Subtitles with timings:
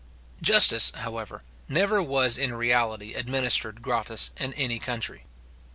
[0.41, 5.25] Justice, however, never was in reality administered gratis in any country.